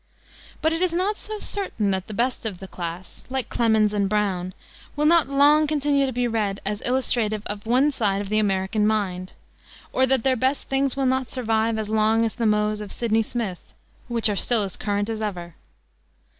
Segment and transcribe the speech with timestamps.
[0.63, 4.09] But it is not so certain that the best of the class, like Clemens and
[4.09, 4.55] Browne,
[4.95, 8.87] will not long continue to be read as illustrative of one side of the American
[8.87, 9.33] mind,
[9.93, 13.21] or that their best things will not survive as long as the mots of Sydney
[13.21, 13.61] Smith,
[14.07, 15.53] which are still as current as ever.